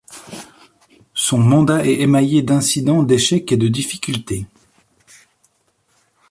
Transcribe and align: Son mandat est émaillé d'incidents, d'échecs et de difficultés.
Son 1.13 1.37
mandat 1.37 1.85
est 1.85 1.99
émaillé 1.99 2.41
d'incidents, 2.41 3.03
d'échecs 3.03 3.51
et 3.51 3.57
de 3.57 3.67
difficultés. 3.67 4.47